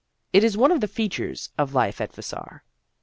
[0.33, 2.63] It is one of the features of life at Vassar."